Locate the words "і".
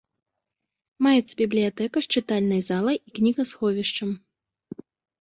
3.07-3.17